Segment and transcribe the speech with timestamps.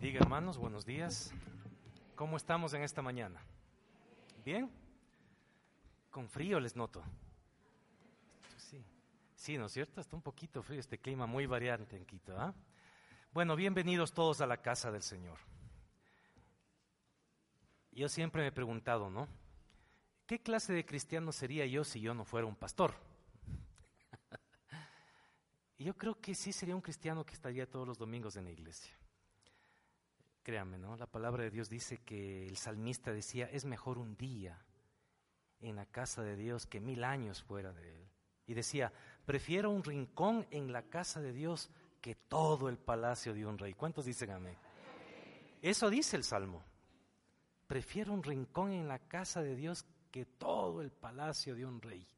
[0.00, 0.58] bendiga, hermanos.
[0.58, 1.32] Buenos días.
[2.14, 3.42] ¿Cómo estamos en esta mañana?
[4.44, 4.70] ¿Bien?
[6.08, 7.02] Con frío les noto.
[8.58, 8.80] Sí,
[9.34, 10.00] sí, ¿no es cierto?
[10.00, 12.38] Está un poquito frío este clima muy variante en Quito.
[12.38, 12.54] ¿ah?
[13.32, 15.36] Bueno, bienvenidos todos a la casa del Señor.
[17.90, 19.26] Yo siempre me he preguntado, ¿no?
[20.28, 22.94] ¿Qué clase de cristiano sería yo si yo no fuera un pastor?
[25.76, 28.97] yo creo que sí sería un cristiano que estaría todos los domingos en la iglesia.
[30.48, 30.96] Créanme, ¿no?
[30.96, 34.58] La palabra de Dios dice que el salmista decía, es mejor un día
[35.60, 38.08] en la casa de Dios que mil años fuera de él.
[38.46, 38.90] Y decía,
[39.26, 41.68] prefiero un rincón en la casa de Dios
[42.00, 43.74] que todo el palacio de un rey.
[43.74, 44.56] ¿Cuántos dicen amén?
[45.60, 46.64] Eso dice el Salmo.
[47.66, 52.08] Prefiero un rincón en la casa de Dios que todo el palacio de un rey.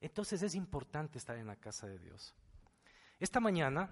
[0.00, 2.34] Entonces es importante estar en la casa de Dios.
[3.20, 3.90] Esta mañana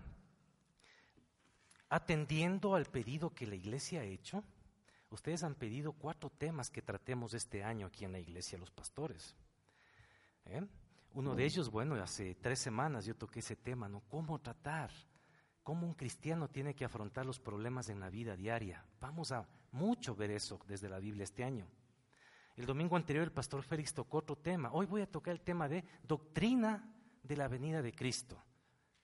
[1.93, 4.43] atendiendo al pedido que la iglesia ha hecho,
[5.11, 9.37] ustedes han pedido cuatro temas que tratemos este año aquí en la iglesia, los pastores.
[10.47, 10.67] ¿Eh?
[11.13, 14.01] Uno de ellos, bueno, hace tres semanas yo toqué ese tema, ¿no?
[14.09, 14.91] ¿Cómo tratar?
[15.63, 18.83] ¿Cómo un cristiano tiene que afrontar los problemas en la vida diaria?
[18.99, 21.69] Vamos a mucho ver eso desde la Biblia este año.
[22.57, 24.73] El domingo anterior el pastor Félix tocó otro tema.
[24.73, 26.91] Hoy voy a tocar el tema de doctrina
[27.23, 28.43] de la venida de Cristo.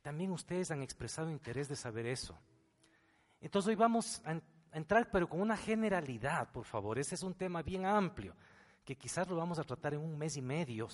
[0.01, 2.35] También ustedes han expresado interés de saber eso.
[3.41, 4.41] Entonces hoy vamos a,
[4.73, 6.99] entrar, pero con una generalidad, por favor.
[6.99, 8.35] Ese es un tema bien amplio,
[8.85, 10.89] que quizás lo vamos a tratar en un mes y medio,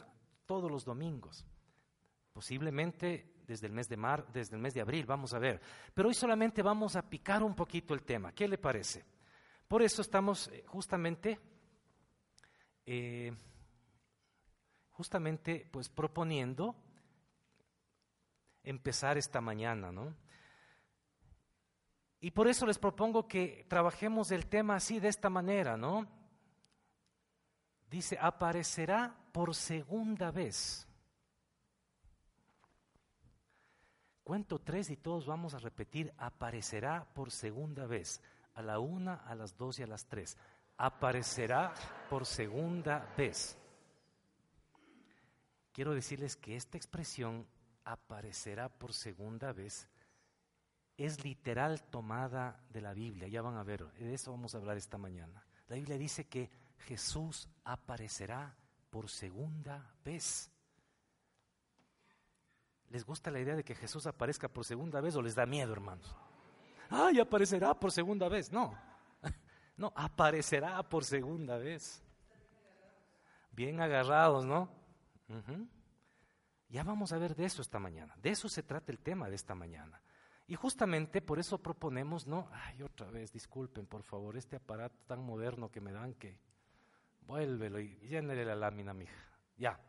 [0.46, 1.44] todos los domingos.
[2.32, 5.60] Posiblemente desde el mes de mar, desde el mes de abril, vamos a ver.
[5.92, 8.32] Pero hoy solamente vamos a picar un poquito el tema.
[8.32, 9.04] ¿Qué le parece?
[9.68, 11.38] Por eso estamos eh, justamente,
[12.86, 13.32] eh,
[14.90, 16.74] justamente, pues proponiendo
[18.62, 20.14] empezar esta mañana, ¿no?
[22.24, 26.08] Y por eso les propongo que trabajemos el tema así, de esta manera, ¿no?
[27.90, 30.88] Dice, aparecerá por segunda vez.
[34.22, 38.22] Cuento tres y todos vamos a repetir, aparecerá por segunda vez,
[38.54, 40.38] a la una, a las dos y a las tres.
[40.78, 41.74] Aparecerá
[42.08, 43.58] por segunda vez.
[45.72, 47.46] Quiero decirles que esta expresión,
[47.84, 49.90] aparecerá por segunda vez,
[50.96, 54.76] es literal tomada de la Biblia, ya van a ver, de eso vamos a hablar
[54.76, 55.44] esta mañana.
[55.68, 58.56] La Biblia dice que Jesús aparecerá
[58.90, 60.50] por segunda vez.
[62.90, 65.72] ¿Les gusta la idea de que Jesús aparezca por segunda vez o les da miedo,
[65.72, 66.14] hermanos?
[66.90, 68.52] ¡Ay, aparecerá por segunda vez!
[68.52, 68.78] No,
[69.76, 72.04] no, aparecerá por segunda vez.
[73.50, 74.68] Bien agarrados, ¿no?
[76.68, 78.14] Ya vamos a ver de eso esta mañana.
[78.20, 80.00] De eso se trata el tema de esta mañana.
[80.46, 85.24] Y justamente por eso proponemos, no, ay, otra vez, disculpen por favor, este aparato tan
[85.24, 86.38] moderno que me dan que
[87.22, 89.16] vuélvelo y llénele la lámina, mija.
[89.56, 89.80] Ya.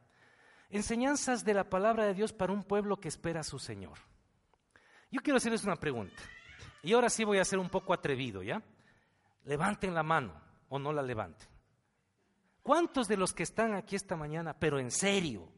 [0.69, 3.97] Enseñanzas de la palabra de Dios para un pueblo que espera a su Señor.
[5.11, 6.21] Yo quiero hacerles una pregunta.
[6.83, 8.61] Y ahora sí voy a ser un poco atrevido, ¿ya?
[9.43, 10.33] Levanten la mano
[10.69, 11.47] o no la levanten.
[12.61, 15.51] ¿Cuántos de los que están aquí esta mañana, pero en serio,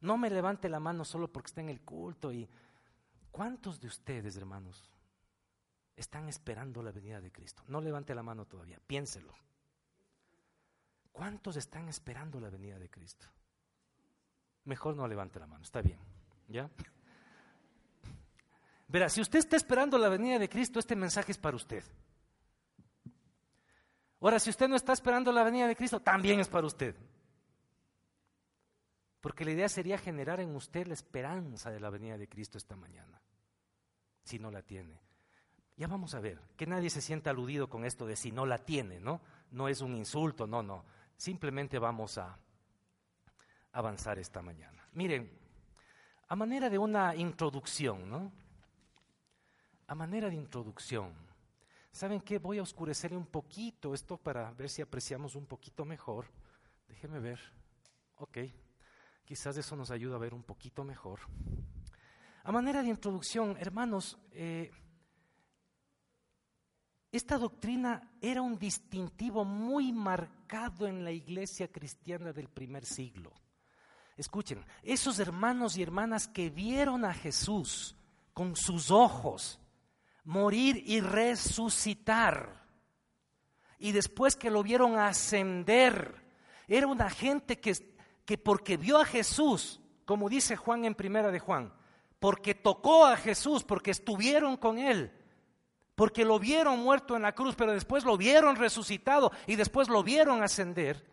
[0.00, 2.48] no me levante la mano solo porque está en el culto y
[3.30, 4.90] ¿Cuántos de ustedes, hermanos,
[5.96, 7.62] están esperando la venida de Cristo?
[7.68, 9.32] No levante la mano todavía, piénselo.
[11.12, 13.26] ¿Cuántos están esperando la venida de Cristo?
[14.64, 15.98] Mejor no levante la mano, está bien.
[16.48, 16.68] ¿Ya?
[18.88, 21.84] Verá, si usted está esperando la venida de Cristo, este mensaje es para usted.
[24.20, 26.94] Ahora, si usted no está esperando la venida de Cristo, también es para usted.
[29.20, 32.76] Porque la idea sería generar en usted la esperanza de la venida de Cristo esta
[32.76, 33.20] mañana,
[34.24, 35.00] si no la tiene.
[35.76, 38.58] Ya vamos a ver, que nadie se sienta aludido con esto de si no la
[38.58, 39.20] tiene, ¿no?
[39.50, 40.84] No es un insulto, no, no.
[41.16, 42.38] Simplemente vamos a
[43.72, 44.86] avanzar esta mañana.
[44.92, 45.30] Miren,
[46.28, 48.32] a manera de una introducción, ¿no?
[49.86, 51.14] A manera de introducción,
[51.92, 52.38] ¿saben qué?
[52.38, 56.26] Voy a oscurecer un poquito esto para ver si apreciamos un poquito mejor.
[56.88, 57.40] Déjeme ver.
[58.16, 58.38] Ok.
[59.30, 61.20] Quizás eso nos ayuda a ver un poquito mejor.
[62.42, 64.72] A manera de introducción, hermanos, eh,
[67.12, 73.32] esta doctrina era un distintivo muy marcado en la iglesia cristiana del primer siglo.
[74.16, 77.94] Escuchen, esos hermanos y hermanas que vieron a Jesús
[78.34, 79.60] con sus ojos
[80.24, 82.66] morir y resucitar,
[83.78, 86.20] y después que lo vieron ascender,
[86.66, 87.90] era una gente que
[88.24, 91.72] que porque vio a Jesús, como dice Juan en primera de Juan,
[92.18, 95.12] porque tocó a Jesús, porque estuvieron con él,
[95.94, 100.02] porque lo vieron muerto en la cruz, pero después lo vieron resucitado y después lo
[100.02, 101.06] vieron ascender.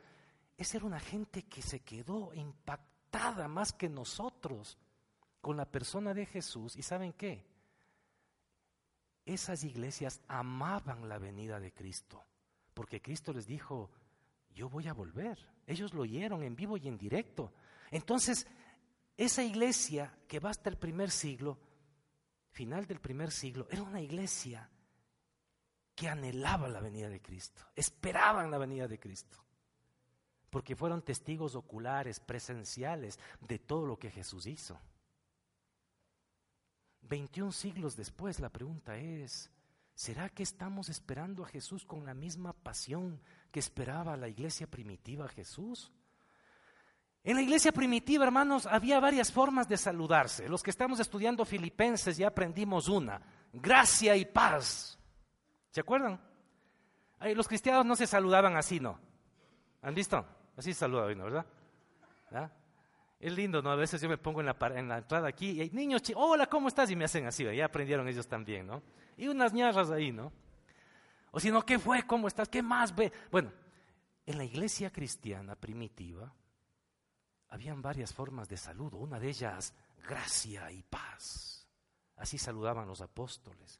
[0.57, 4.77] Esa era una gente que se quedó impactada más que nosotros
[5.42, 6.75] con la persona de Jesús.
[6.75, 7.45] ¿Y saben qué?
[9.25, 12.25] Esas iglesias amaban la venida de Cristo,
[12.74, 13.92] porque Cristo les dijo,
[14.57, 15.38] yo voy a volver.
[15.68, 17.54] Ellos lo oyeron en vivo y en directo.
[17.92, 18.48] Entonces,
[19.15, 21.59] esa iglesia que va hasta el primer siglo,
[22.50, 24.68] final del primer siglo, era una iglesia
[25.94, 29.38] que anhelaba la venida de Cristo, esperaban la venida de Cristo,
[30.50, 34.80] porque fueron testigos oculares, presenciales de todo lo que Jesús hizo.
[37.01, 39.51] 21 siglos después, la pregunta es,
[39.97, 43.19] ¿será que estamos esperando a Jesús con la misma pasión
[43.51, 45.91] que esperaba la iglesia primitiva a Jesús?
[47.23, 50.47] En la iglesia primitiva, hermanos, había varias formas de saludarse.
[50.47, 53.19] Los que estamos estudiando Filipenses ya aprendimos una,
[53.51, 54.99] gracia y paz.
[55.71, 56.21] ¿Se acuerdan?
[57.35, 58.99] los cristianos no se saludaban así, ¿no?
[59.81, 60.23] ¿Han visto?
[60.55, 61.23] Así se saluda ¿no?
[61.23, 61.45] ¿verdad?
[62.31, 62.51] ¿Ah?
[63.19, 63.72] Es lindo, ¿no?
[63.72, 66.46] A veces yo me pongo en la, en la entrada aquí y hay niños, hola,
[66.46, 66.92] ¿cómo estás?
[66.92, 68.84] Y me hacen así, ya aprendieron ellos también, ¿no?
[69.18, 70.31] Y unas ñarras ahí, ¿no?
[71.31, 72.06] O si no, ¿qué fue?
[72.06, 72.48] ¿Cómo estás?
[72.48, 73.12] ¿Qué más ve?
[73.31, 73.52] Bueno,
[74.25, 76.31] en la iglesia cristiana primitiva
[77.50, 78.98] habían varias formas de saludo.
[78.98, 79.74] Una de ellas,
[80.08, 81.68] gracia y paz.
[82.18, 83.80] Así saludaban los apóstoles.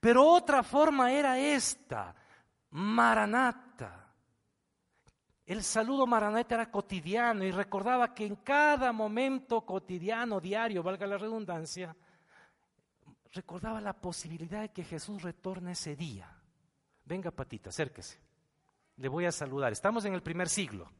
[0.00, 2.14] Pero otra forma era esta,
[2.70, 4.05] maranata.
[5.46, 11.18] El saludo maranata era cotidiano y recordaba que en cada momento cotidiano, diario, valga la
[11.18, 11.96] redundancia,
[13.32, 16.28] recordaba la posibilidad de que Jesús retorne ese día.
[17.04, 18.18] Venga, patita, acérquese.
[18.96, 19.72] Le voy a saludar.
[19.72, 20.90] Estamos en el primer siglo.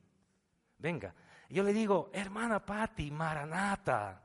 [0.79, 1.13] Venga.
[1.49, 4.23] Yo le digo, hermana Pati, Maranata.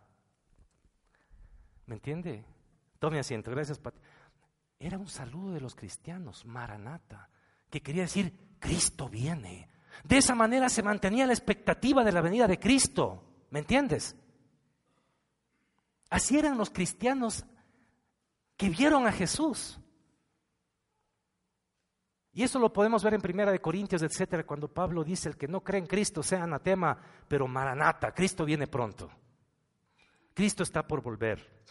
[1.87, 2.45] ¿Me entiende?
[2.99, 3.99] Tome asiento, gracias Pati.
[4.77, 7.29] Era un saludo de los cristianos, Maranata,
[7.71, 9.69] que quería decir, Cristo viene.
[10.03, 13.23] De esa manera se mantenía la expectativa de la venida de Cristo.
[13.49, 14.15] ¿Me entiendes?
[16.09, 17.45] Así eran los cristianos
[18.57, 19.79] que vieron a Jesús.
[22.33, 25.47] Y eso lo podemos ver en Primera de Corintios, etcétera, cuando Pablo dice el que
[25.47, 26.97] no cree en Cristo sea anatema,
[27.27, 29.09] pero maranata, Cristo viene pronto.
[30.33, 31.65] Cristo está por volver.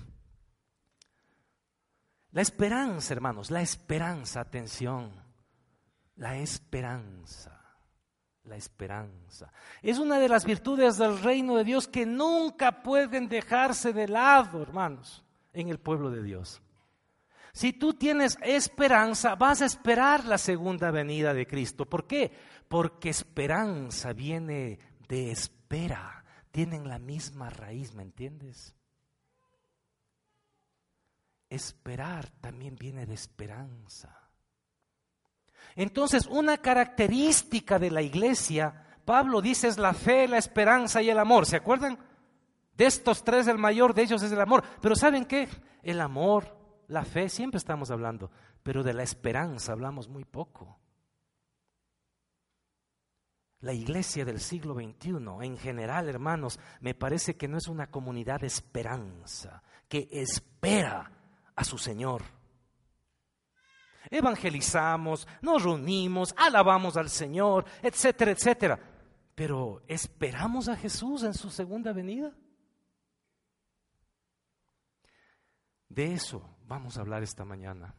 [2.32, 5.12] La esperanza, hermanos, la esperanza, atención,
[6.17, 7.60] la esperanza,
[8.45, 9.53] la esperanza.
[9.83, 14.63] Es una de las virtudes del reino de Dios que nunca pueden dejarse de lado,
[14.63, 16.63] hermanos, en el pueblo de Dios.
[17.53, 21.85] Si tú tienes esperanza, vas a esperar la segunda venida de Cristo.
[21.85, 22.31] ¿Por qué?
[22.69, 24.79] Porque esperanza viene
[25.09, 26.25] de espera.
[26.53, 28.75] Tienen la misma raíz, ¿me entiendes?
[31.49, 34.19] Esperar también viene de esperanza.
[35.76, 41.19] Entonces, una característica de la iglesia, Pablo dice, es la fe, la esperanza y el
[41.19, 41.46] amor.
[41.46, 41.99] ¿Se acuerdan?
[42.76, 44.64] De estos tres, el mayor de ellos es el amor.
[44.81, 45.49] Pero ¿saben qué?
[45.82, 48.32] El amor la fe siempre estamos hablando,
[48.64, 50.81] pero de la esperanza hablamos muy poco.
[53.61, 58.40] La iglesia del siglo XXI, en general, hermanos, me parece que no es una comunidad
[58.40, 61.12] de esperanza, que espera
[61.55, 62.22] a su Señor.
[64.11, 68.81] Evangelizamos, nos reunimos, alabamos al Señor, etcétera, etcétera.
[69.34, 72.32] Pero ¿esperamos a Jesús en su segunda venida?
[75.89, 77.94] De eso vamos a hablar esta mañana.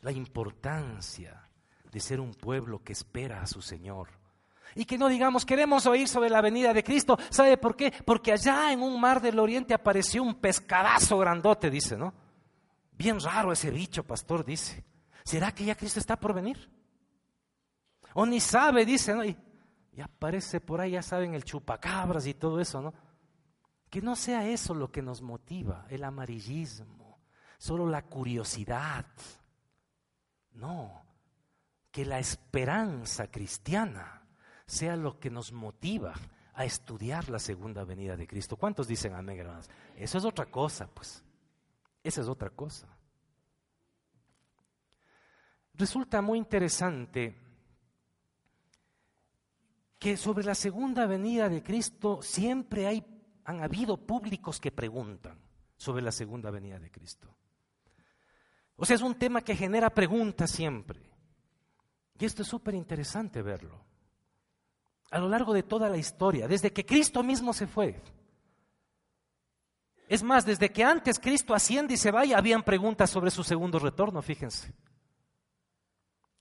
[0.00, 1.48] La importancia
[1.90, 4.08] de ser un pueblo que espera a su Señor.
[4.74, 7.18] Y que no digamos, queremos oír sobre la venida de Cristo.
[7.30, 7.92] ¿Sabe por qué?
[8.04, 12.12] Porque allá en un mar del oriente apareció un pescadazo grandote, dice, ¿no?
[12.98, 14.84] Bien raro ese bicho, pastor, dice.
[15.22, 16.68] ¿Será que ya Cristo está por venir?
[18.14, 19.24] O ni sabe, dice, ¿no?
[19.24, 19.36] Y,
[20.02, 22.92] aparece por ahí, ya saben, el chupacabras y todo eso, ¿no?
[23.88, 27.20] Que no sea eso lo que nos motiva, el amarillismo,
[27.56, 29.06] solo la curiosidad.
[30.52, 31.04] No,
[31.92, 34.26] que la esperanza cristiana
[34.66, 36.14] sea lo que nos motiva
[36.54, 38.56] a estudiar la segunda venida de Cristo.
[38.56, 39.70] ¿Cuántos dicen amén, hermanos?
[39.94, 41.22] Eso es otra cosa, pues.
[42.08, 42.88] Esa es otra cosa.
[45.74, 47.38] Resulta muy interesante
[49.98, 53.04] que sobre la segunda venida de Cristo siempre hay
[53.44, 55.38] han habido públicos que preguntan
[55.76, 57.28] sobre la segunda venida de Cristo.
[58.76, 61.02] O sea, es un tema que genera preguntas siempre.
[62.18, 63.84] Y esto es súper interesante verlo.
[65.10, 68.00] A lo largo de toda la historia, desde que Cristo mismo se fue,
[70.08, 73.78] Es más, desde que antes Cristo asciende y se vaya, habían preguntas sobre su segundo
[73.78, 74.72] retorno, fíjense.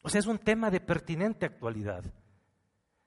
[0.01, 2.05] O sea, es un tema de pertinente actualidad.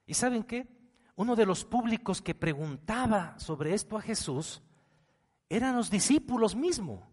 [0.05, 0.67] ¿Y saben qué?
[1.15, 4.61] Uno de los públicos que preguntaba sobre esto a Jesús
[5.49, 7.03] eran los discípulos mismos.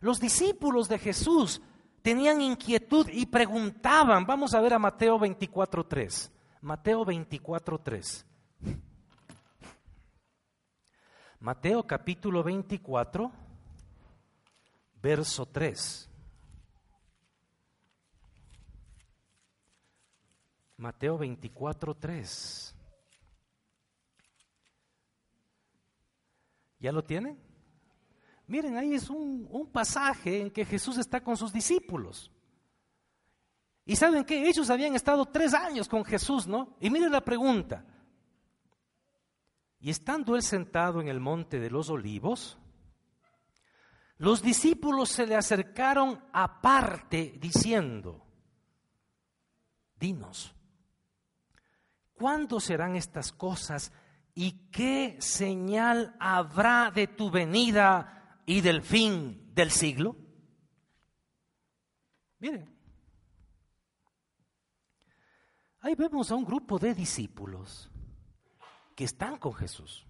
[0.00, 1.62] Los discípulos de Jesús
[2.02, 4.26] tenían inquietud y preguntaban.
[4.26, 6.30] Vamos a ver a Mateo 24.3.
[6.60, 8.24] Mateo 24.3.
[11.42, 13.32] Mateo capítulo 24,
[15.00, 16.10] verso 3.
[20.76, 22.76] Mateo 24, 3.
[26.78, 27.38] ¿Ya lo tienen?
[28.46, 32.30] Miren, ahí es un, un, pasaje en que Jesús está con sus discípulos.
[33.86, 36.76] Y saben que ellos habían estado tres años con Jesús, ¿no?
[36.80, 37.82] Y miren la pregunta.
[39.80, 42.58] Y estando él sentado en el monte de los olivos,
[44.18, 48.26] los discípulos se le acercaron aparte diciendo,
[49.96, 50.54] dinos,
[52.12, 53.90] ¿cuándo serán estas cosas
[54.34, 60.14] y qué señal habrá de tu venida y del fin del siglo?
[62.38, 62.78] Miren,
[65.80, 67.89] ahí vemos a un grupo de discípulos
[69.00, 70.06] que están con Jesús.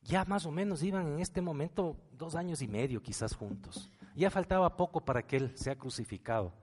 [0.00, 3.90] Ya más o menos iban en este momento dos años y medio quizás juntos.
[4.16, 6.54] Ya faltaba poco para que Él sea crucificado.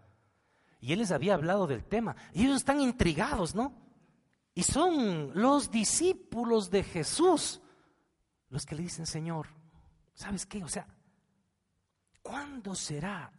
[0.82, 2.16] Y Él les había hablado del tema.
[2.34, 3.76] Y ellos están intrigados, ¿no?
[4.56, 7.62] Y son los discípulos de Jesús
[8.50, 9.50] los que le dicen, Señor,
[10.16, 10.64] ¿sabes qué?
[10.64, 10.88] O sea,
[12.24, 13.32] ¿cuándo será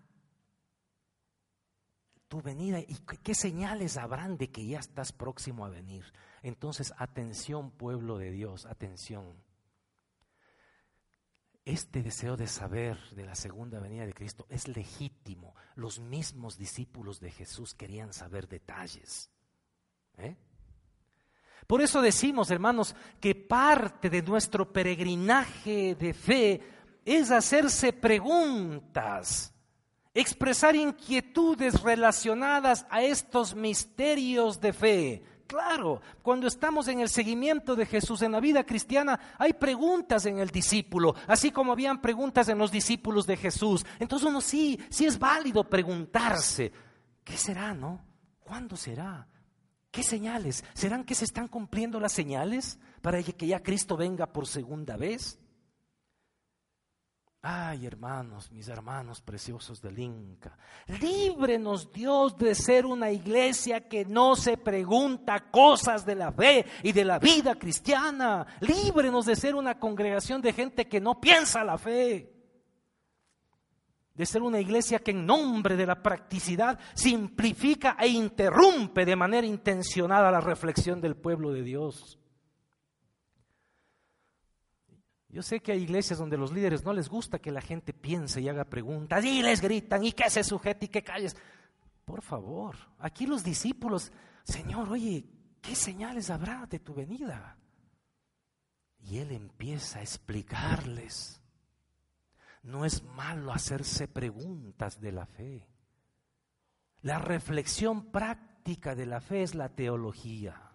[2.29, 6.05] tu venida y qué señales habrán de que ya estás próximo a venir?
[6.47, 9.35] Entonces, atención pueblo de Dios, atención.
[11.65, 15.57] Este deseo de saber de la segunda venida de Cristo es legítimo.
[15.75, 19.29] Los mismos discípulos de Jesús querían saber detalles.
[20.19, 20.37] ¿eh?
[21.67, 26.63] Por eso decimos, hermanos, que parte de nuestro peregrinaje de fe
[27.05, 29.53] es hacerse preguntas,
[30.15, 35.36] expresar inquietudes relacionadas a estos misterios de fe.
[35.47, 40.39] Claro, cuando estamos en el seguimiento de Jesús en la vida cristiana, hay preguntas en
[40.39, 43.87] el discípulo, así como habían preguntas en los discípulos de Jesús.
[44.01, 46.73] Entonces uno sí, sí es válido preguntarse,
[47.23, 48.05] ¿qué será, no?
[48.41, 49.29] ¿Cuándo será?
[49.93, 50.65] ¿Qué señales?
[50.75, 55.39] ¿Serán que se están cumpliendo las señales para que ya Cristo venga por segunda vez?
[57.49, 60.59] Ay, hermanos, mis hermanos preciosos del Inca,
[61.01, 66.91] líbrenos Dios de ser una iglesia que no se pregunta cosas de la fe y
[66.91, 68.45] de la vida cristiana.
[68.59, 72.35] Líbrenos de ser una congregación de gente que no piensa la fe.
[74.13, 79.47] De ser una iglesia que en nombre de la practicidad simplifica e interrumpe de manera
[79.47, 82.19] intencionada la reflexión del pueblo de Dios.
[85.37, 88.41] Yo sé que hay iglesias donde los líderes no les gusta que la gente piense
[88.41, 91.37] y haga preguntas y les gritan y que se sujete y que calles.
[92.07, 94.13] Por favor, aquí los discípulos,
[94.45, 95.27] Señor, oye,
[95.61, 97.59] ¿qué señales habrá de tu venida?
[98.99, 101.43] Y él empieza a explicarles.
[102.63, 105.69] No es malo hacerse preguntas de la fe.
[107.03, 110.66] La reflexión práctica de la fe es la teología.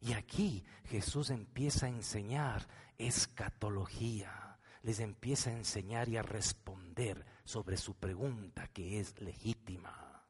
[0.00, 4.58] Y aquí Jesús empieza a enseñar escatología.
[4.82, 10.24] Les empieza a enseñar y a responder sobre su pregunta que es legítima.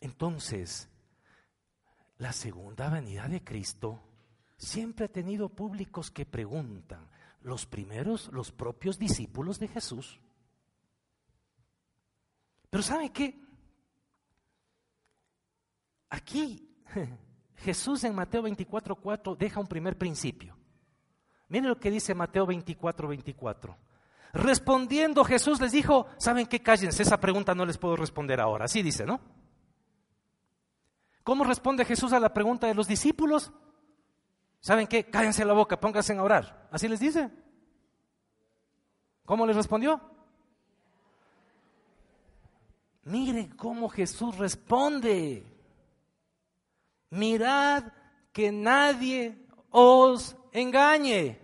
[0.00, 0.88] Entonces,
[2.18, 4.02] la segunda venida de Cristo
[4.56, 7.10] siempre ha tenido públicos que preguntan.
[7.42, 10.18] Los primeros, los propios discípulos de Jesús.
[12.70, 13.38] Pero ¿sabe qué?
[16.10, 16.75] Aquí
[17.56, 20.56] Jesús en Mateo 24, 4 deja un primer principio.
[21.48, 23.76] Miren lo que dice Mateo 24, 24.
[24.32, 26.60] Respondiendo Jesús les dijo, ¿saben qué?
[26.60, 28.66] Cállense, esa pregunta no les puedo responder ahora.
[28.66, 29.20] Así dice, ¿no?
[31.22, 33.52] ¿Cómo responde Jesús a la pregunta de los discípulos?
[34.60, 35.04] ¿Saben qué?
[35.04, 36.68] Cállense la boca, pónganse a orar.
[36.70, 37.30] Así les dice.
[39.24, 40.00] ¿Cómo les respondió?
[43.04, 45.55] Mire cómo Jesús responde
[47.16, 47.84] mirad
[48.32, 51.40] que nadie os engañe.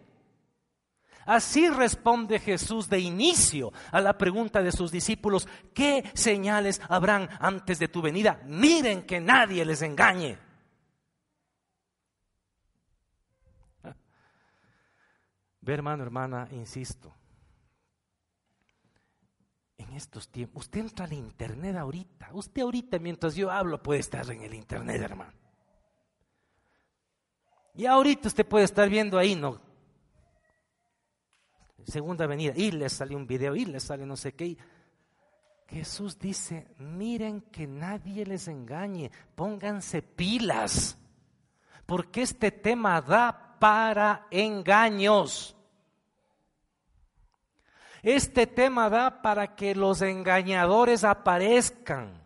[1.24, 7.78] Así responde Jesús de inicio a la pregunta de sus discípulos, ¿qué señales habrán antes
[7.78, 8.42] de tu venida?
[8.46, 10.38] Miren que nadie les engañe.
[15.60, 17.14] Ve, hermano, hermana, insisto.
[19.78, 22.30] En estos tiempos, usted entra al internet ahorita.
[22.32, 25.41] Usted ahorita, mientras yo hablo, puede estar en el internet, hermano.
[27.74, 29.60] Y ahorita usted puede estar viendo ahí, ¿no?
[31.84, 34.56] Segunda avenida, y le sale un video, y le sale no sé qué.
[35.68, 40.98] Jesús dice, miren que nadie les engañe, pónganse pilas,
[41.86, 45.56] porque este tema da para engaños.
[48.02, 52.21] Este tema da para que los engañadores aparezcan.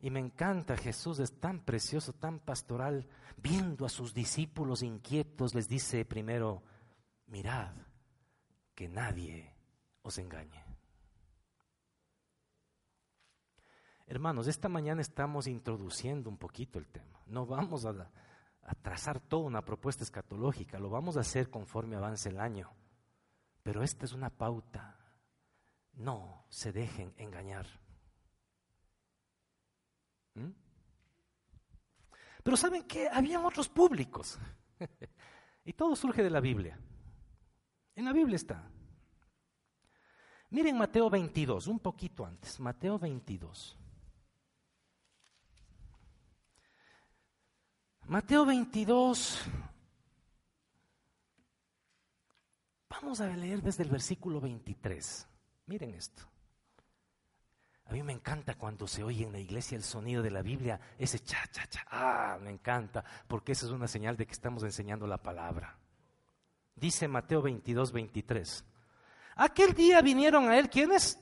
[0.00, 5.68] Y me encanta, Jesús es tan precioso, tan pastoral, viendo a sus discípulos inquietos, les
[5.68, 6.62] dice primero,
[7.26, 7.74] mirad
[8.74, 9.54] que nadie
[10.02, 10.64] os engañe.
[14.06, 17.20] Hermanos, esta mañana estamos introduciendo un poquito el tema.
[17.26, 18.10] No vamos a,
[18.82, 22.70] trazar toda una propuesta escatológica, lo vamos a hacer conforme avance el año.
[23.62, 24.96] Pero esta es una pauta.
[25.92, 27.66] No se dejen engañar.
[30.38, 30.54] ¿Mm?
[32.42, 33.08] Pero ¿saben qué?
[33.08, 34.38] Habían otros públicos.
[35.64, 36.78] y todo surge de la Biblia.
[37.94, 38.70] En la Biblia está.
[40.50, 42.58] Miren Mateo 22, un poquito antes.
[42.58, 43.76] Mateo 22.
[48.06, 49.44] Mateo 22.
[52.88, 55.28] Vamos a leer desde el versículo 23.
[55.66, 56.22] Miren esto.
[57.88, 60.78] A mí me encanta cuando se oye en la iglesia el sonido de la Biblia,
[60.98, 61.86] ese cha, cha, cha.
[61.90, 65.74] Ah, me encanta, porque esa es una señal de que estamos enseñando la palabra.
[66.76, 68.64] Dice Mateo 22, 23.
[69.36, 71.18] Aquel día vinieron a él, ¿quiénes?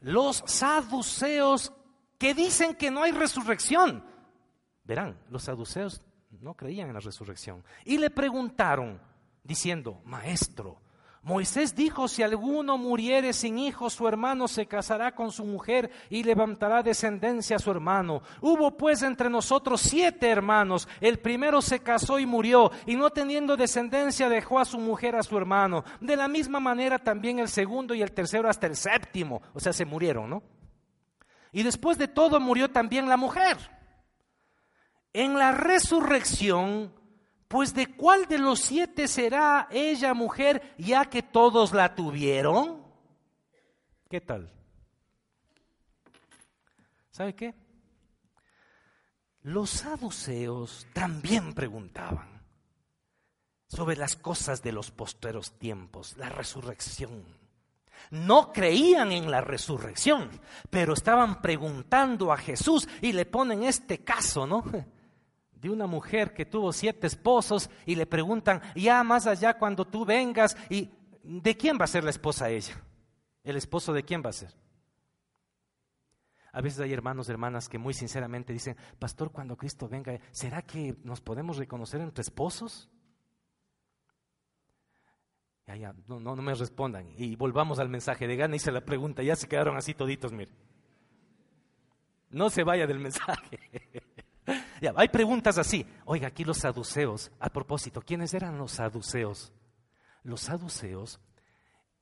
[0.00, 1.72] Los saduceos
[2.18, 4.04] que dicen que no hay resurrección.
[4.82, 6.02] Verán, los saduceos
[6.40, 7.62] no creían en la resurrección.
[7.84, 9.00] Y le preguntaron,
[9.44, 10.81] diciendo, Maestro,
[11.24, 16.24] Moisés dijo, si alguno muriere sin hijo, su hermano se casará con su mujer y
[16.24, 18.22] levantará descendencia a su hermano.
[18.40, 20.88] Hubo pues entre nosotros siete hermanos.
[21.00, 25.22] El primero se casó y murió, y no teniendo descendencia dejó a su mujer a
[25.22, 25.84] su hermano.
[26.00, 29.42] De la misma manera también el segundo y el tercero hasta el séptimo.
[29.54, 30.42] O sea, se murieron, ¿no?
[31.52, 33.56] Y después de todo murió también la mujer.
[35.12, 36.92] En la resurrección
[37.52, 42.82] pues de cuál de los siete será ella mujer ya que todos la tuvieron?
[44.08, 44.50] ¿Qué tal?
[47.10, 47.54] ¿Sabe qué?
[49.42, 52.40] Los saduceos también preguntaban
[53.68, 57.22] sobre las cosas de los posteros tiempos, la resurrección.
[58.10, 60.30] No creían en la resurrección,
[60.70, 64.64] pero estaban preguntando a Jesús y le ponen este caso, ¿no?
[65.62, 70.04] De una mujer que tuvo siete esposos y le preguntan, ya más allá cuando tú
[70.04, 70.90] vengas, ¿y
[71.22, 72.74] de quién va a ser la esposa ella?
[73.44, 74.52] ¿El esposo de quién va a ser?
[76.50, 80.96] A veces hay hermanos, hermanas que muy sinceramente dicen, pastor, cuando Cristo venga, ¿será que
[81.04, 82.90] nos podemos reconocer entre esposos?
[85.68, 87.08] Ya, ya, no, no, me respondan.
[87.16, 90.50] Y volvamos al mensaje de Gana, hice la pregunta, ya se quedaron así toditos, mire.
[92.30, 93.60] No se vaya del mensaje.
[94.96, 95.86] hay preguntas así.
[96.04, 99.52] Oiga, aquí los saduceos, a propósito, ¿quiénes eran los saduceos?
[100.24, 101.20] Los saduceos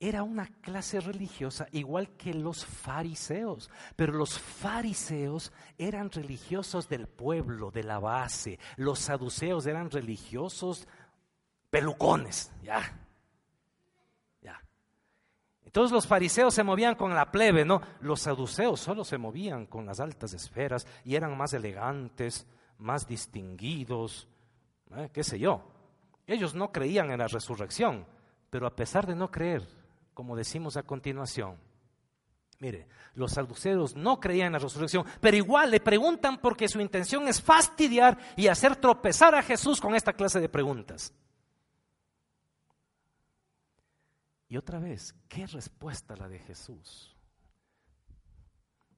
[0.02, 7.70] era una clase religiosa igual que los fariseos, pero los fariseos eran religiosos del pueblo,
[7.70, 8.58] de la base.
[8.76, 10.88] Los saduceos eran religiosos
[11.68, 12.98] pelucones, ya.
[14.40, 14.58] Ya.
[15.66, 17.82] Entonces los fariseos se movían con la plebe, ¿no?
[18.00, 22.46] Los saduceos solo se movían con las altas esferas y eran más elegantes,
[22.80, 24.28] más distinguidos,
[24.96, 25.10] ¿eh?
[25.12, 25.62] qué sé yo.
[26.26, 28.06] Ellos no creían en la resurrección,
[28.50, 29.66] pero a pesar de no creer,
[30.14, 31.56] como decimos a continuación,
[32.58, 37.26] mire, los saduceos no creían en la resurrección, pero igual le preguntan porque su intención
[37.28, 41.12] es fastidiar y hacer tropezar a Jesús con esta clase de preguntas.
[44.48, 47.16] Y otra vez, ¿qué respuesta la de Jesús?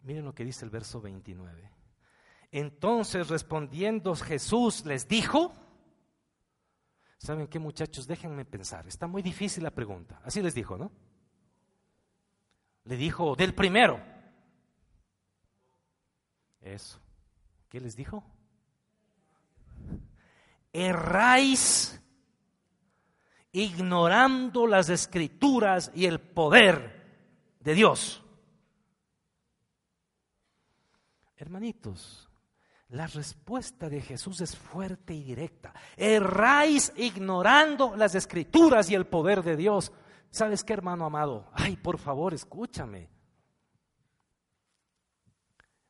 [0.02, 1.81] Miren lo que dice el verso 29.
[2.52, 5.54] Entonces respondiendo Jesús les dijo,
[7.16, 8.06] ¿saben qué muchachos?
[8.06, 10.20] Déjenme pensar, está muy difícil la pregunta.
[10.22, 10.92] Así les dijo, ¿no?
[12.84, 14.00] Le dijo, del primero.
[16.60, 17.00] Eso.
[17.70, 18.22] ¿Qué les dijo?
[20.74, 21.98] Erráis
[23.52, 28.22] ignorando las escrituras y el poder de Dios.
[31.36, 32.31] Hermanitos,
[32.92, 35.72] La respuesta de Jesús es fuerte y directa.
[35.96, 39.90] Erráis ignorando las escrituras y el poder de Dios.
[40.30, 41.48] ¿Sabes qué, hermano amado?
[41.54, 43.08] Ay, por favor, escúchame.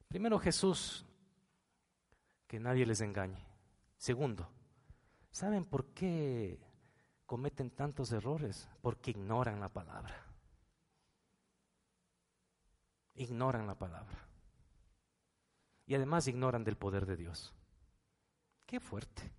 [0.07, 1.05] Primero Jesús,
[2.47, 3.45] que nadie les engañe.
[3.97, 4.49] Segundo,
[5.33, 6.61] ¿saben por qué
[7.27, 8.69] cometen tantos errores?
[8.81, 10.25] Porque ignoran la palabra.
[13.17, 14.32] Ignoran la palabra
[15.87, 17.55] y además ignoran del poder de Dios.
[18.66, 19.33] Qué fuerte.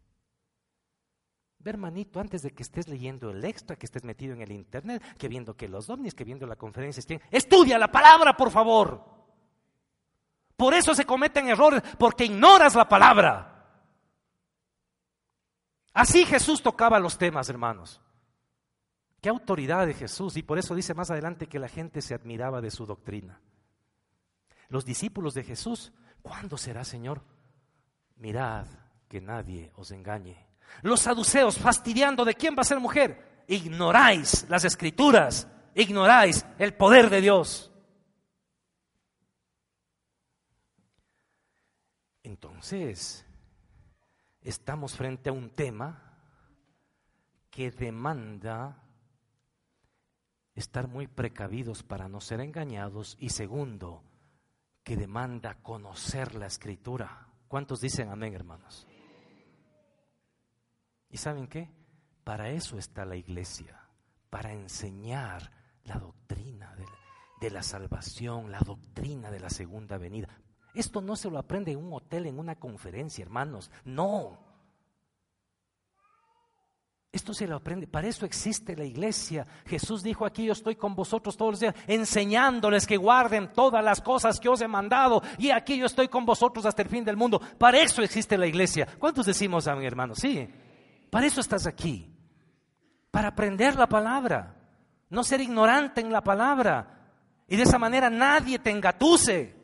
[1.60, 5.02] Ve, hermanito, antes de que estés leyendo el extra, que estés metido en el internet,
[5.18, 9.04] que viendo que los ovnis, que viendo la conferencia, estudia la palabra, por favor.
[10.58, 13.50] Por eso se cometen errores, porque ignoras la palabra.
[15.94, 18.02] Así Jesús tocaba los temas, hermanos.
[19.22, 20.36] Qué autoridad de Jesús.
[20.36, 23.40] Y por eso dice más adelante que la gente se admiraba de su doctrina.
[24.68, 27.22] Los discípulos de Jesús ¿Cuándo será, Señor?
[28.16, 28.66] Mirad
[29.08, 30.48] que nadie os engañe.
[30.82, 33.44] Los saduceos fastidiando de quién va a ser mujer.
[33.48, 37.72] Ignoráis las escrituras, ignoráis el poder de Dios.
[42.24, 43.26] Entonces,
[44.42, 46.18] estamos frente a un tema
[47.52, 48.82] que demanda
[50.56, 54.04] estar muy precavidos para no ser engañados y segundo,
[54.84, 57.28] que demanda conocer la escritura.
[57.48, 58.88] ¿Cuántos dicen amén, hermanos?
[61.10, 61.70] ¿Y saben qué?
[62.24, 63.80] Para eso está la iglesia,
[64.30, 65.52] para enseñar
[65.84, 66.86] la doctrina de,
[67.42, 70.30] de la salvación, la doctrina de la segunda venida.
[70.74, 73.70] Esto no se lo aprende en un hotel, en una conferencia, hermanos.
[73.86, 74.40] No.
[77.14, 79.46] Esto se lo aprende, para eso existe la iglesia.
[79.68, 84.02] Jesús dijo aquí, yo estoy con vosotros todos los días, enseñándoles que guarden todas las
[84.02, 85.22] cosas que os he mandado.
[85.38, 87.40] Y aquí yo estoy con vosotros hasta el fin del mundo.
[87.60, 88.88] Para eso existe la iglesia.
[88.98, 90.16] ¿Cuántos decimos a mi hermano?
[90.16, 90.50] Sí,
[91.12, 92.10] para eso estás aquí.
[93.12, 94.56] Para aprender la palabra,
[95.12, 97.12] no ser ignorante en la palabra.
[97.48, 99.63] Y de esa manera nadie te engatuse.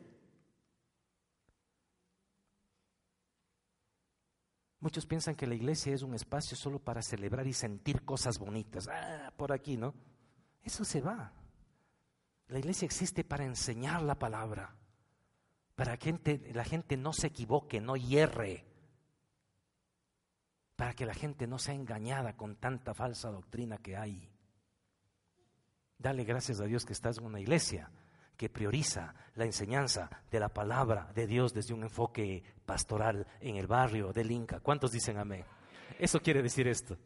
[4.80, 8.88] Muchos piensan que la iglesia es un espacio solo para celebrar y sentir cosas bonitas.
[8.88, 9.94] Ah, por aquí, ¿no?
[10.62, 11.32] Eso se va.
[12.48, 14.74] La iglesia existe para enseñar la palabra,
[15.76, 18.66] para que la gente no se equivoque, no hierre,
[20.76, 24.30] para que la gente no sea engañada con tanta falsa doctrina que hay.
[25.98, 27.90] Dale gracias a Dios que estás en una iglesia
[28.40, 33.66] que prioriza la enseñanza de la palabra de Dios desde un enfoque pastoral en el
[33.66, 34.60] barrio del Inca.
[34.60, 35.44] ¿Cuántos dicen amén?
[35.98, 36.96] Eso quiere decir esto.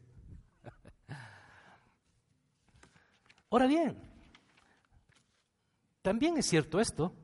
[3.49, 3.97] Ahora bien,
[6.03, 7.15] también es cierto esto,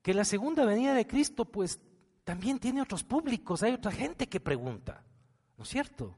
[0.00, 1.78] que la segunda venida de Cristo pues
[2.24, 5.04] también tiene otros públicos, hay otra gente que pregunta,
[5.58, 6.16] ¿no es cierto?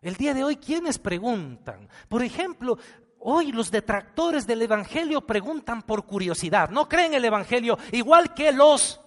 [0.00, 1.90] El día de hoy, ¿quiénes preguntan?
[2.08, 2.78] Por ejemplo,
[3.26, 8.52] Hoy los detractores del Evangelio preguntan por curiosidad, no creen en el Evangelio, igual que
[8.52, 9.00] los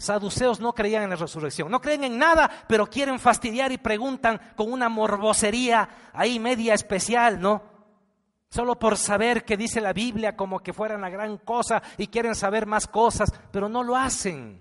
[0.00, 4.40] saduceos no creían en la resurrección, no creen en nada, pero quieren fastidiar y preguntan
[4.56, 7.62] con una morbosería ahí media especial, ¿no?
[8.48, 12.34] Solo por saber qué dice la Biblia como que fuera una gran cosa y quieren
[12.34, 14.60] saber más cosas, pero no lo hacen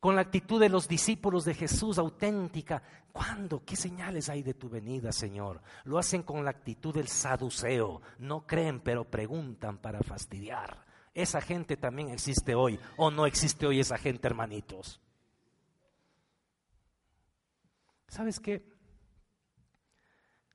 [0.00, 2.82] con la actitud de los discípulos de Jesús auténtica.
[3.12, 3.62] ¿Cuándo?
[3.64, 5.60] ¿Qué señales hay de tu venida, Señor?
[5.84, 8.00] Lo hacen con la actitud del saduceo.
[8.18, 10.91] No creen, pero preguntan para fastidiar.
[11.14, 12.78] Esa gente también existe hoy.
[12.96, 15.00] ¿O no existe hoy esa gente, hermanitos?
[18.08, 18.62] ¿Sabes qué?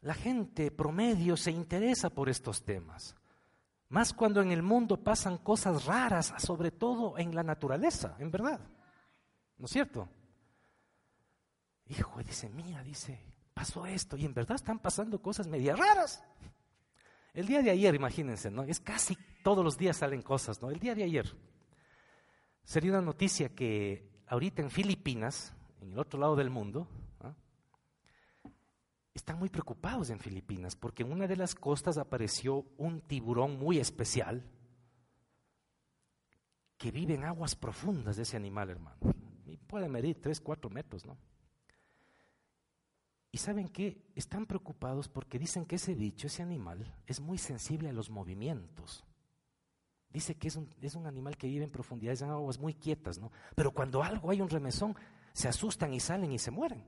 [0.02, 3.16] La gente promedio se interesa por estos temas.
[3.90, 8.60] Más cuando en el mundo pasan cosas raras, sobre todo en la naturaleza, en verdad.
[9.58, 10.10] ¿No es cierto?
[11.88, 13.20] Hijo, dice, mira, dice,
[13.54, 16.24] pasó esto y en verdad están pasando cosas medias raras.
[17.38, 18.64] El día de ayer, imagínense, ¿no?
[18.64, 20.72] Es casi todos los días salen cosas, ¿no?
[20.72, 21.32] El día de ayer
[22.64, 26.88] sería una noticia que ahorita en Filipinas, en el otro lado del mundo,
[29.14, 33.78] están muy preocupados en Filipinas porque en una de las costas apareció un tiburón muy
[33.78, 34.44] especial
[36.80, 38.98] que vive en aguas profundas de ese animal, hermano
[39.68, 41.18] puede medir 3, 4 metros, ¿no?
[43.38, 44.02] Y saben qué?
[44.16, 49.06] Están preocupados porque dicen que ese bicho, ese animal, es muy sensible a los movimientos.
[50.10, 53.20] Dice que es un, es un animal que vive en profundidades, en aguas muy quietas,
[53.20, 53.32] ¿no?
[53.54, 54.96] Pero cuando algo hay un remesón,
[55.34, 56.84] se asustan y salen y se mueren.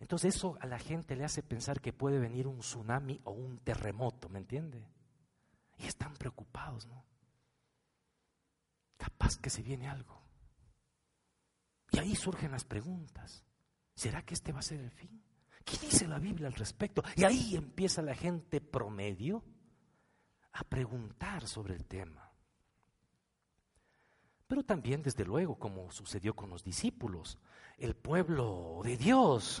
[0.00, 3.58] Entonces eso a la gente le hace pensar que puede venir un tsunami o un
[3.58, 4.84] terremoto, ¿me entiende?
[5.78, 7.04] Y están preocupados, ¿no?
[8.96, 10.20] Capaz que se viene algo.
[11.92, 13.44] Y ahí surgen las preguntas.
[13.94, 15.22] ¿Será que este va a ser el fin?
[15.66, 17.02] ¿Qué dice la Biblia al respecto?
[17.16, 19.42] Y ahí empieza la gente promedio
[20.52, 22.30] a preguntar sobre el tema.
[24.46, 27.36] Pero también, desde luego, como sucedió con los discípulos,
[27.78, 29.60] el pueblo de Dios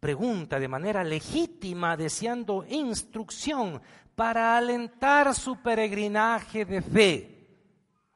[0.00, 3.82] pregunta de manera legítima, deseando instrucción
[4.14, 7.48] para alentar su peregrinaje de fe.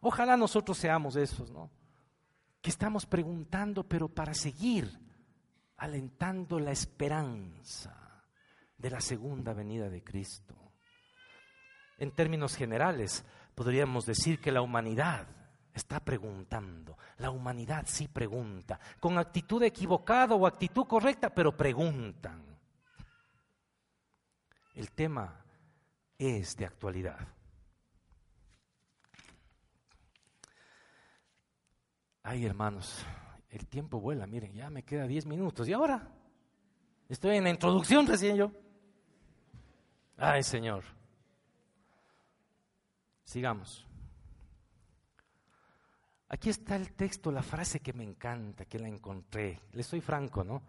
[0.01, 1.71] Ojalá nosotros seamos esos, ¿no?
[2.63, 4.99] Que estamos preguntando, pero para seguir
[5.79, 8.25] alentando la esperanza
[8.77, 10.55] de la segunda venida de Cristo.
[11.99, 15.27] En términos generales, podríamos decir que la humanidad
[15.73, 16.99] está preguntando.
[17.19, 22.45] La humanidad sí pregunta, con actitud equivocada o actitud correcta, pero preguntan.
[24.75, 25.45] El tema
[26.19, 27.29] es de actualidad.
[32.23, 33.07] Ay, hermanos,
[33.51, 35.69] el tiempo vuela, miren, ya me queda 10 minutos.
[35.69, 36.09] ¿Y ahora?
[37.09, 38.51] Estoy en la introducción recién yo.
[40.17, 40.85] Ay, Señor.
[43.25, 43.87] Sigamos.
[46.29, 49.61] Aquí está el texto, la frase que me encanta, que la encontré.
[49.73, 50.63] Le soy franco, ¿no?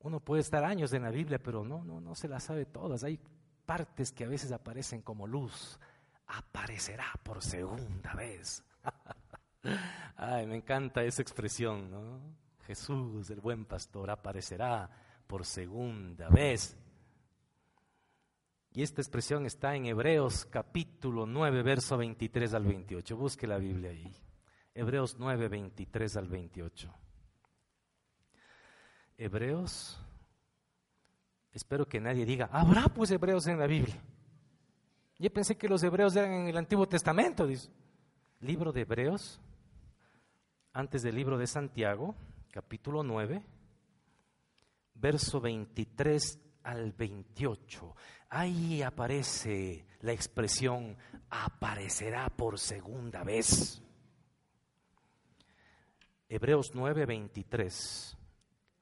[0.00, 3.04] Uno puede estar años en la Biblia, pero no, no, no se la sabe todas.
[3.04, 3.20] Hay
[3.64, 5.78] partes que a veces aparecen como luz.
[6.26, 8.64] Aparecerá por segunda vez.
[10.16, 12.36] Ay, me encanta esa expresión.
[12.66, 14.90] Jesús, el buen pastor, aparecerá
[15.26, 16.76] por segunda vez.
[18.72, 23.16] Y esta expresión está en Hebreos capítulo 9, verso 23 al 28.
[23.16, 24.12] Busque la Biblia ahí.
[24.74, 26.92] Hebreos 9, 23 al 28.
[29.16, 30.00] Hebreos,
[31.52, 34.02] espero que nadie diga, habrá pues hebreos en la Biblia.
[35.20, 37.48] Yo pensé que los hebreos eran en el Antiguo Testamento.
[38.40, 39.40] Libro de Hebreos,
[40.74, 42.16] antes del libro de Santiago,
[42.50, 43.42] capítulo 9,
[44.94, 47.94] verso 23 al 28.
[48.30, 50.96] Ahí aparece la expresión
[51.30, 53.80] aparecerá por segunda vez.
[56.28, 58.18] Hebreos 9, 23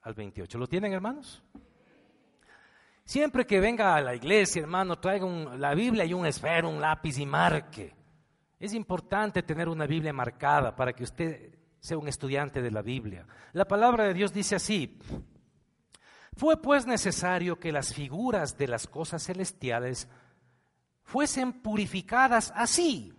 [0.01, 0.57] al 28.
[0.57, 1.43] ¿Lo tienen, hermanos?
[3.05, 7.19] Siempre que venga a la iglesia, hermano, traiga la Biblia y un esfero, un lápiz
[7.19, 7.93] y marque.
[8.59, 13.27] Es importante tener una Biblia marcada para que usted sea un estudiante de la Biblia.
[13.51, 14.97] La palabra de Dios dice así,
[16.37, 20.07] fue pues necesario que las figuras de las cosas celestiales
[21.03, 23.13] fuesen purificadas así,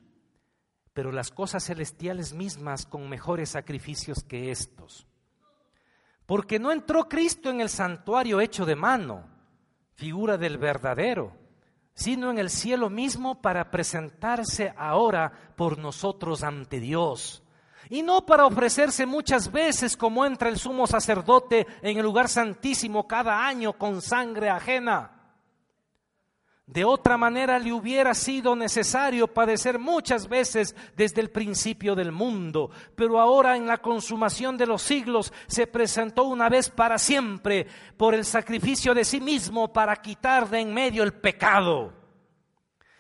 [0.95, 5.07] pero las cosas celestiales mismas con mejores sacrificios que estos.
[6.25, 9.29] Porque no entró Cristo en el santuario hecho de mano,
[9.93, 11.37] figura del verdadero,
[11.93, 17.44] sino en el cielo mismo para presentarse ahora por nosotros ante Dios
[17.91, 23.07] y no para ofrecerse muchas veces como entra el sumo sacerdote en el lugar santísimo
[23.07, 25.11] cada año con sangre ajena.
[26.67, 32.71] De otra manera le hubiera sido necesario padecer muchas veces desde el principio del mundo,
[32.97, 37.67] pero ahora en la consumación de los siglos se presentó una vez para siempre
[37.99, 42.04] por el sacrificio de sí mismo para quitar de en medio el pecado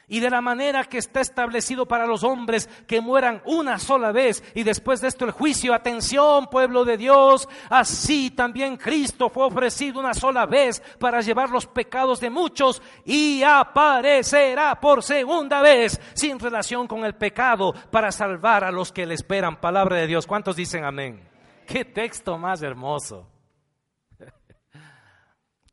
[0.08, 4.42] y de la manera que está establecido para los hombres que mueran una sola vez
[4.54, 5.74] y después de esto el juicio.
[5.74, 11.66] Atención, pueblo de Dios, así también Cristo fue ofrecido una sola vez para llevar los
[11.66, 18.64] pecados de muchos y aparecerá por segunda vez sin relación con el pecado para salvar
[18.64, 19.60] a los que le esperan.
[19.60, 20.26] Palabra de Dios.
[20.26, 21.20] ¿Cuántos dicen amén?
[21.66, 23.33] Qué texto más hermoso.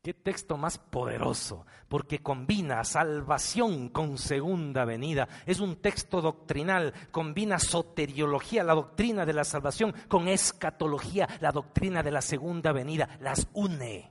[0.02, 5.28] Qué texto más poderoso, porque combina salvación con segunda venida.
[5.46, 12.02] Es un texto doctrinal, combina soteriología, la doctrina de la salvación, con escatología, la doctrina
[12.02, 13.16] de la segunda venida.
[13.20, 14.10] Las une.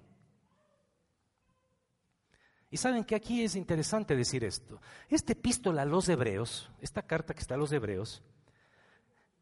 [2.70, 4.80] Y saben que aquí es interesante decir esto.
[5.10, 8.24] Esta epístola a los hebreos, esta carta que está a los hebreos,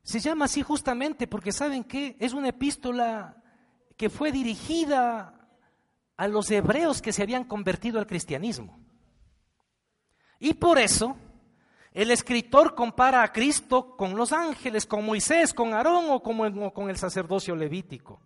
[0.02, 3.44] se llama así justamente porque saben que es una epístola
[3.96, 5.39] que fue dirigida
[6.20, 8.78] a los hebreos que se habían convertido al cristianismo.
[10.38, 11.16] Y por eso
[11.94, 16.22] el escritor compara a Cristo con los ángeles, con Moisés, con Aarón o
[16.74, 18.20] con el sacerdocio levítico.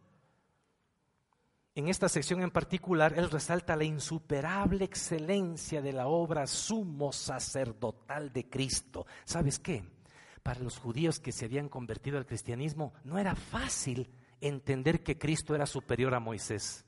[1.75, 8.33] En esta sección en particular, él resalta la insuperable excelencia de la obra sumo sacerdotal
[8.33, 9.05] de Cristo.
[9.23, 9.83] ¿Sabes qué?
[10.41, 14.09] Para los judíos que se habían convertido al cristianismo, no era fácil
[14.41, 16.85] entender que Cristo era superior a Moisés.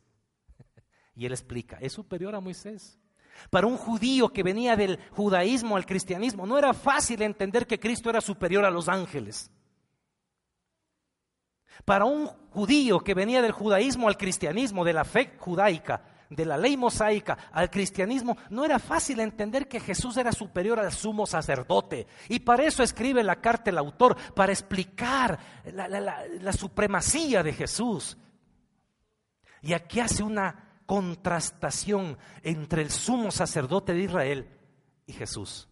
[1.15, 2.99] Y él explica, es superior a Moisés.
[3.49, 8.10] Para un judío que venía del judaísmo al cristianismo, no era fácil entender que Cristo
[8.10, 9.51] era superior a los ángeles.
[11.84, 16.58] Para un judío que venía del judaísmo al cristianismo, de la fe judaica, de la
[16.58, 22.08] ley mosaica al cristianismo, no era fácil entender que Jesús era superior al sumo sacerdote.
[22.30, 28.17] Y para eso escribe la carta el autor, para explicar la, la supremacía de Jesús.
[29.62, 34.50] Y aquí hace una contrastación entre el sumo sacerdote de Israel
[35.06, 35.67] y Jesús.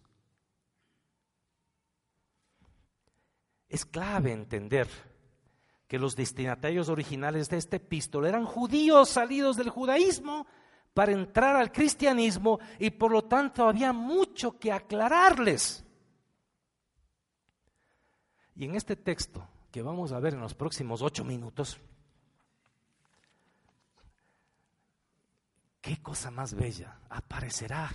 [3.68, 4.88] Es clave entender
[5.88, 10.46] que los destinatarios originales de este epístola eran judíos salidos del judaísmo
[10.92, 15.84] para entrar al cristianismo y por lo tanto había mucho que aclararles.
[18.54, 21.80] Y en este texto que vamos a ver en los próximos ocho minutos,
[25.84, 27.90] qué cosa más bella aparecerá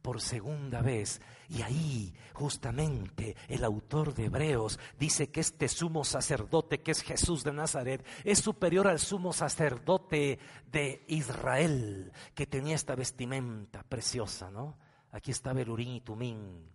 [0.00, 1.20] por segunda vez.
[1.50, 7.44] Y ahí justamente el autor de Hebreos dice que este sumo sacerdote que es Jesús
[7.44, 10.38] de Nazaret es superior al sumo sacerdote
[10.72, 14.78] de Israel que tenía esta vestimenta preciosa, ¿no?
[15.12, 16.72] Aquí estaba el Urín y Tumín.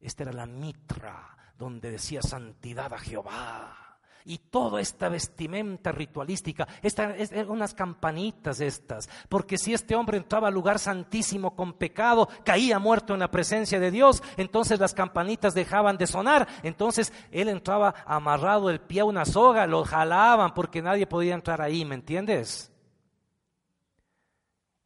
[0.00, 3.85] Esta era la mitra donde decía santidad a Jehová
[4.26, 7.14] y toda esta vestimenta ritualística, esta,
[7.46, 13.14] unas campanitas estas, porque si este hombre entraba al lugar santísimo con pecado, caía muerto
[13.14, 18.68] en la presencia de Dios, entonces las campanitas dejaban de sonar, entonces él entraba amarrado
[18.68, 22.72] el pie a una soga, lo jalaban porque nadie podía entrar ahí, ¿me entiendes?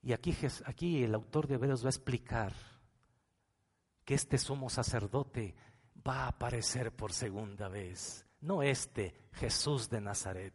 [0.03, 2.53] Y aquí, aquí el autor de Hebreos va a explicar
[4.05, 5.55] que este sumo sacerdote
[6.07, 10.55] va a aparecer por segunda vez no este Jesús de Nazaret.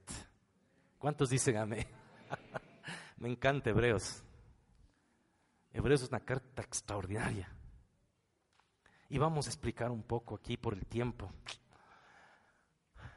[0.98, 1.88] ¿Cuántos dicen amén?
[3.18, 4.24] Me encanta Hebreos.
[5.72, 7.50] Hebreos es una carta extraordinaria.
[9.10, 11.32] Y vamos a explicar un poco aquí por el tiempo.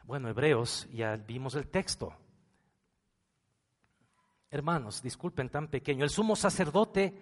[0.05, 2.15] Bueno, Hebreos, ya vimos el texto.
[4.51, 7.21] Hermanos, disculpen tan pequeño, el sumo sacerdote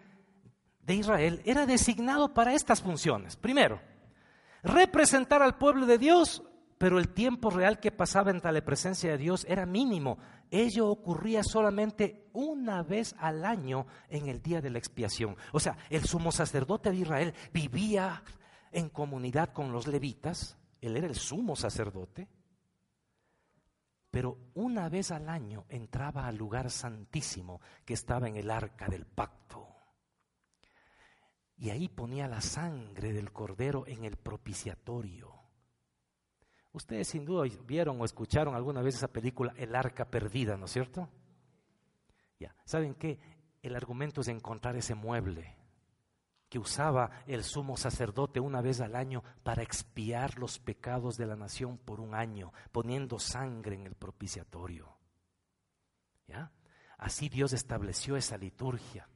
[0.80, 3.36] de Israel era designado para estas funciones.
[3.36, 3.80] Primero,
[4.62, 6.42] representar al pueblo de Dios
[6.78, 10.18] pero el tiempo real que pasaba en tal presencia de Dios era mínimo.
[10.50, 15.36] Ello ocurría solamente una vez al año en el día de la expiación.
[15.52, 18.22] O sea, el sumo sacerdote de Israel vivía
[18.72, 22.28] en comunidad con los levitas, él era el sumo sacerdote,
[24.10, 29.06] pero una vez al año entraba al lugar santísimo que estaba en el arca del
[29.06, 29.66] pacto.
[31.56, 35.35] Y ahí ponía la sangre del cordero en el propiciatorio
[36.76, 40.72] Ustedes sin duda vieron o escucharon alguna vez esa película El arca perdida, ¿no es
[40.72, 41.08] cierto?
[42.38, 43.18] Ya, ¿saben qué?
[43.62, 45.56] El argumento es encontrar ese mueble
[46.50, 51.34] que usaba el sumo sacerdote una vez al año para expiar los pecados de la
[51.34, 54.98] nación por un año, poniendo sangre en el propiciatorio.
[56.28, 56.52] ¿Ya?
[56.98, 59.08] Así Dios estableció esa liturgia.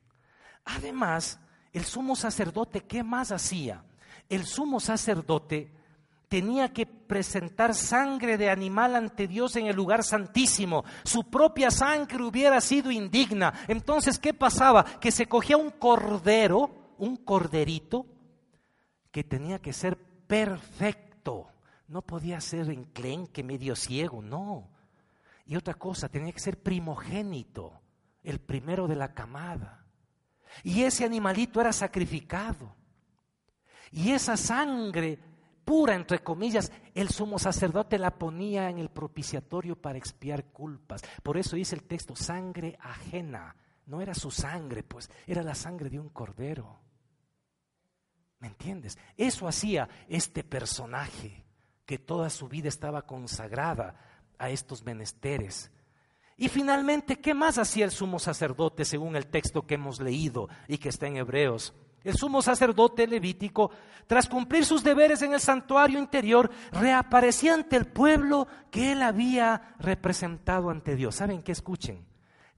[0.64, 1.38] Además,
[1.74, 3.84] el sumo sacerdote, ¿qué más hacía?
[4.30, 5.78] El sumo sacerdote
[6.30, 10.84] tenía que presentar sangre de animal ante Dios en el lugar santísimo.
[11.02, 13.52] Su propia sangre hubiera sido indigna.
[13.66, 14.84] Entonces, ¿qué pasaba?
[15.00, 18.06] Que se cogía un cordero, un corderito,
[19.10, 21.48] que tenía que ser perfecto.
[21.88, 24.70] No podía ser enclenque, medio ciego, no.
[25.46, 27.72] Y otra cosa, tenía que ser primogénito,
[28.22, 29.84] el primero de la camada.
[30.62, 32.76] Y ese animalito era sacrificado.
[33.90, 35.18] Y esa sangre
[35.70, 41.00] pura, entre comillas, el sumo sacerdote la ponía en el propiciatorio para expiar culpas.
[41.22, 43.54] Por eso dice el texto, sangre ajena.
[43.86, 46.80] No era su sangre, pues era la sangre de un cordero.
[48.40, 48.98] ¿Me entiendes?
[49.16, 51.44] Eso hacía este personaje,
[51.86, 53.94] que toda su vida estaba consagrada
[54.40, 55.70] a estos menesteres.
[56.36, 60.78] Y finalmente, ¿qué más hacía el sumo sacerdote según el texto que hemos leído y
[60.78, 61.74] que está en Hebreos?
[62.02, 63.70] El sumo sacerdote levítico,
[64.06, 69.74] tras cumplir sus deberes en el santuario interior, reaparecía ante el pueblo que él había
[69.78, 71.16] representado ante Dios.
[71.16, 71.52] ¿Saben qué?
[71.52, 72.06] Escuchen.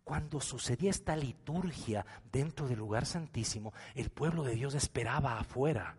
[0.04, 5.96] Cuando sucedía esta liturgia dentro del lugar santísimo, el pueblo de Dios esperaba afuera.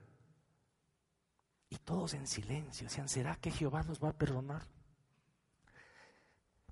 [1.70, 4.62] Y todos en silencio decían, ¿será que Jehová nos va a perdonar?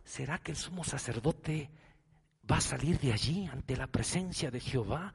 [0.03, 1.69] ¿Será que el sumo sacerdote
[2.49, 5.13] va a salir de allí ante la presencia de Jehová?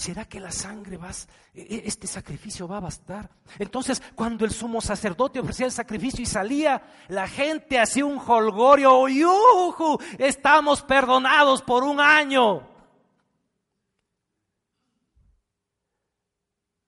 [0.00, 1.10] ¿Será que la sangre va,
[1.52, 3.28] e, e, este sacrificio va a bastar?
[3.58, 9.08] Entonces, cuando el sumo sacerdote ofrecía el sacrificio y salía, la gente hacía un holgorio,
[9.08, 9.98] ¡Yuhu!
[10.18, 12.66] Estamos perdonados por un año.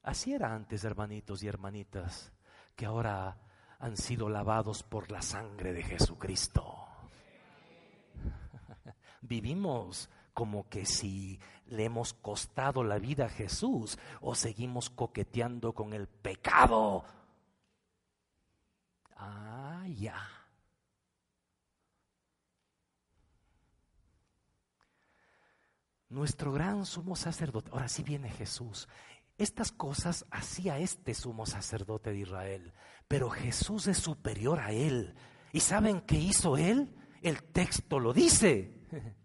[0.03, 2.33] Así era antes, hermanitos y hermanitas,
[2.75, 3.37] que ahora
[3.79, 6.87] han sido lavados por la sangre de Jesucristo.
[9.21, 11.39] vivimos como que si
[11.73, 17.05] le hemos costado la vida a Jesús o seguimos coqueteando con el pecado.
[19.17, 20.29] Ah, ya.
[26.11, 28.87] Nuestro gran sumo sacerdote, ahora sí viene Jesús.
[29.39, 32.75] Estas cosas hacía este sumo sacerdote de Israel,
[33.09, 35.15] pero Jesús es superior a él.
[35.53, 36.95] ¿Y saben qué hizo él?
[37.23, 38.79] El texto lo dice.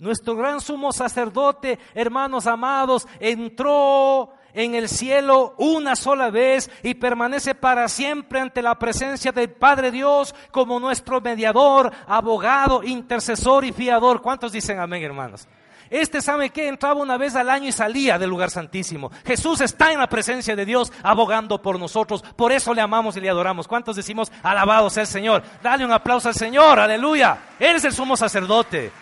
[0.00, 7.56] Nuestro gran sumo sacerdote, hermanos amados, entró en el cielo una sola vez y permanece
[7.56, 14.22] para siempre ante la presencia del Padre Dios como nuestro mediador, abogado, intercesor y fiador.
[14.22, 15.48] ¿Cuántos dicen amén, hermanos?
[15.90, 19.10] Este sabe que entraba una vez al año y salía del lugar santísimo.
[19.26, 22.22] Jesús está en la presencia de Dios abogando por nosotros.
[22.36, 23.66] Por eso le amamos y le adoramos.
[23.66, 25.42] ¿Cuántos decimos alabado sea el Señor?
[25.60, 27.36] Dale un aplauso al Señor, aleluya.
[27.58, 28.92] Él es el sumo sacerdote.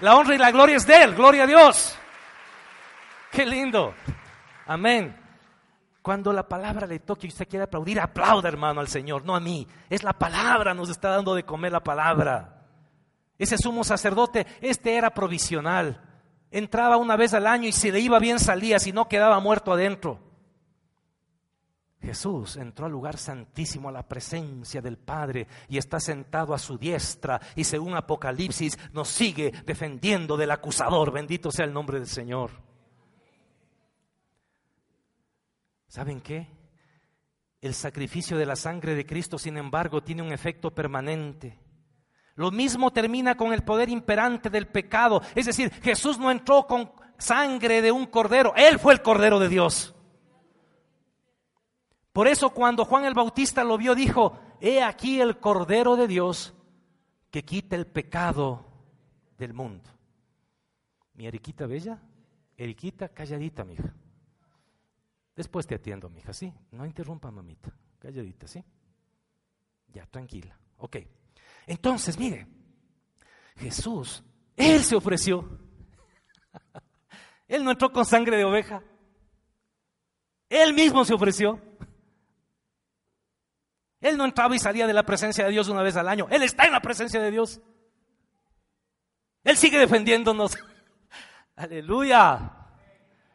[0.00, 1.96] La honra y la gloria es de Él, gloria a Dios.
[3.30, 3.94] Qué lindo.
[4.66, 5.16] Amén.
[6.02, 9.40] Cuando la palabra le toque y usted quiere aplaudir, aplauda hermano al Señor, no a
[9.40, 9.66] mí.
[9.90, 12.64] Es la palabra, nos está dando de comer la palabra.
[13.38, 16.00] Ese sumo sacerdote, este era provisional.
[16.50, 19.72] Entraba una vez al año y si le iba bien salía, si no quedaba muerto
[19.72, 20.29] adentro.
[22.02, 26.78] Jesús entró al lugar santísimo, a la presencia del Padre, y está sentado a su
[26.78, 31.12] diestra, y según Apocalipsis nos sigue defendiendo del acusador.
[31.12, 32.50] Bendito sea el nombre del Señor.
[35.88, 36.46] ¿Saben qué?
[37.60, 41.58] El sacrificio de la sangre de Cristo, sin embargo, tiene un efecto permanente.
[42.34, 45.20] Lo mismo termina con el poder imperante del pecado.
[45.34, 49.50] Es decir, Jesús no entró con sangre de un cordero, Él fue el cordero de
[49.50, 49.94] Dios.
[52.12, 56.54] Por eso cuando Juan el Bautista lo vio, dijo, he aquí el Cordero de Dios
[57.30, 58.66] que quita el pecado
[59.38, 59.88] del mundo.
[61.14, 62.02] Mi Eriquita bella,
[62.56, 63.94] Eriquita calladita, mija.
[65.36, 66.52] Después te atiendo, mija, sí.
[66.72, 67.72] No interrumpa, mamita.
[67.98, 68.62] Calladita, sí.
[69.88, 70.58] Ya, tranquila.
[70.78, 70.96] Ok.
[71.66, 72.46] Entonces, mire,
[73.56, 74.22] Jesús,
[74.56, 75.58] Él se ofreció.
[77.48, 78.82] Él no entró con sangre de oveja.
[80.48, 81.60] Él mismo se ofreció.
[84.00, 86.26] Él no entraba y salía de la presencia de Dios una vez al año.
[86.30, 87.60] Él está en la presencia de Dios.
[89.44, 90.56] Él sigue defendiéndonos.
[91.56, 92.52] Aleluya.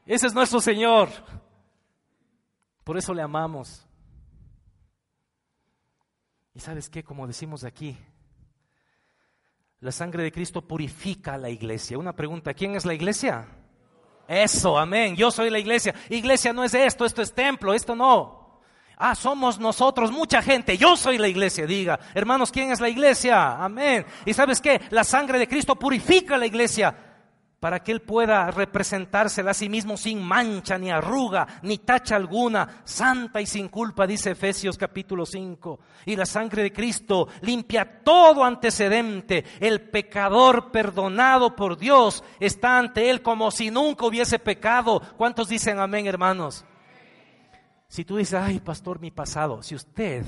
[0.05, 1.09] Ese es nuestro Señor.
[2.83, 3.87] Por eso le amamos.
[6.53, 7.97] Y sabes qué, como decimos aquí,
[9.81, 11.97] la sangre de Cristo purifica a la iglesia.
[11.97, 13.47] Una pregunta, ¿quién es la iglesia?
[14.27, 15.15] Eso, amén.
[15.15, 15.93] Yo soy la iglesia.
[16.09, 18.44] Iglesia no es esto, esto es templo, esto no.
[18.97, 20.77] Ah, somos nosotros, mucha gente.
[20.77, 21.99] Yo soy la iglesia, diga.
[22.13, 23.63] Hermanos, ¿quién es la iglesia?
[23.63, 24.05] Amén.
[24.25, 24.81] Y sabes qué?
[24.89, 26.95] La sangre de Cristo purifica la iglesia
[27.65, 32.81] para que Él pueda representársela a sí mismo sin mancha, ni arruga, ni tacha alguna,
[32.83, 35.79] santa y sin culpa, dice Efesios capítulo 5.
[36.05, 39.43] Y la sangre de Cristo limpia todo antecedente.
[39.59, 45.01] El pecador perdonado por Dios está ante Él como si nunca hubiese pecado.
[45.17, 46.65] ¿Cuántos dicen amén, hermanos?
[47.95, 50.25] Si tú dices, ay, pastor, mi pasado, si usted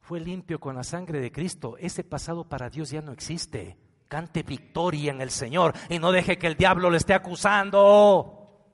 [0.00, 3.78] fue limpio con la sangre de Cristo, ese pasado para Dios ya no existe.
[4.06, 8.68] Cante victoria en el Señor y no deje que el diablo le esté acusando.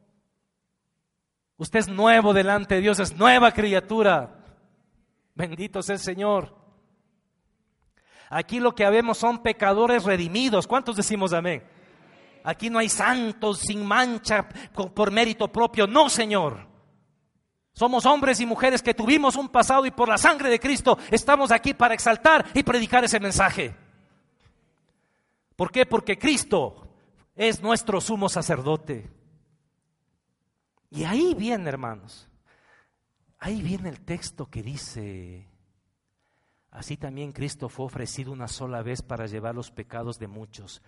[1.57, 4.43] Usted es nuevo delante de Dios, es nueva criatura.
[5.37, 6.53] Bendito sea el Señor.
[8.29, 10.67] Aquí lo que vemos son pecadores redimidos.
[10.67, 11.63] ¿Cuántos decimos amén?
[12.43, 14.49] Aquí no hay santos sin mancha
[14.97, 15.87] por mérito propio.
[15.87, 16.70] No, Señor.
[17.81, 21.51] Somos hombres y mujeres que tuvimos un pasado y por la sangre de Cristo estamos
[21.51, 23.75] aquí para exaltar y predicar ese mensaje.
[25.57, 25.87] ¿Por qué?
[25.87, 26.93] Porque Cristo
[27.35, 29.11] es nuestro sumo sacerdote.
[30.91, 32.29] Y ahí viene, hermanos,
[33.39, 35.49] ahí viene el texto que dice,
[36.73, 40.83] así también Cristo fue ofrecido una sola vez para llevar los pecados de muchos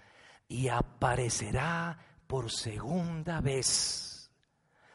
[0.47, 4.12] y aparecerá por segunda vez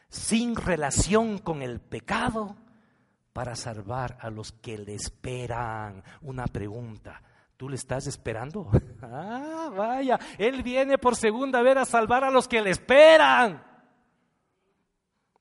[0.08, 2.56] sin relación con el pecado
[3.32, 6.02] para salvar a los que le esperan.
[6.22, 7.22] Una pregunta,
[7.56, 8.70] ¿tú le estás esperando?
[9.02, 13.64] ah, vaya, Él viene por segunda vez a salvar a los que le esperan.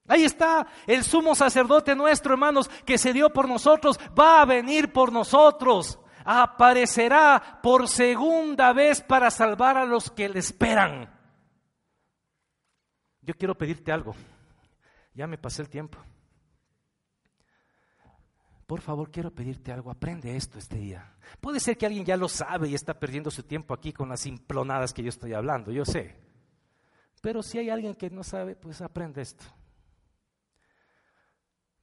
[0.07, 4.93] Ahí está el sumo sacerdote nuestro, hermanos, que se dio por nosotros, va a venir
[4.93, 11.13] por nosotros, aparecerá por segunda vez para salvar a los que le esperan.
[13.22, 14.15] Yo quiero pedirte algo.
[15.18, 15.97] Ya me pasé el tiempo.
[18.68, 21.11] Por favor, quiero pedirte algo, aprende esto este día.
[21.41, 24.28] Puede ser que alguien ya lo sabe y está perdiendo su tiempo aquí con las
[24.28, 26.15] implonadas que yo estoy hablando, yo sé.
[27.20, 29.43] Pero si hay alguien que no sabe, pues aprende esto.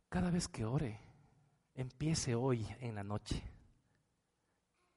[0.08, 1.00] Cada vez que ore,
[1.74, 3.42] empiece hoy en la noche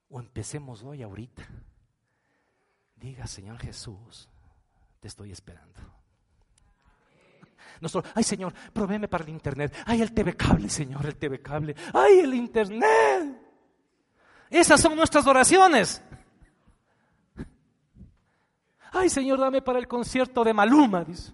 [0.10, 1.44] o empecemos hoy ahorita.
[2.96, 4.30] Diga, Señor Jesús,
[5.00, 5.98] te estoy esperando.
[7.82, 9.74] Nosotros, ay Señor, provéeme para el internet.
[9.86, 11.76] Ay, el TV cable, Señor, el TV cable.
[11.94, 13.42] Ay, el internet.
[14.50, 16.02] Esas son nuestras oraciones.
[18.92, 21.34] Ay, Señor, dame para el concierto de Maluma, dice.